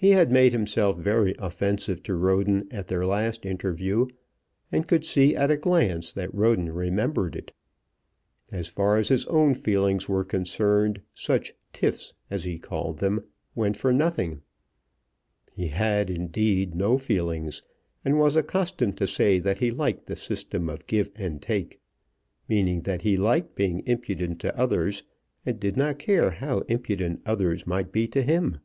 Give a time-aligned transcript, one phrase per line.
[0.00, 4.06] He had made himself very offensive to Roden at their last interview,
[4.70, 7.50] and could see at a glance that Roden remembered it.
[8.52, 13.24] As far as his own feelings were concerned such "tiffs," as he called them,
[13.56, 14.42] went for nothing.
[15.52, 17.62] He had, indeed, no feelings,
[18.04, 21.80] and was accustomed to say that he liked the system of give and take,
[22.48, 25.02] meaning that he liked being impudent to others,
[25.44, 28.60] and did not care how impudent others might be to him.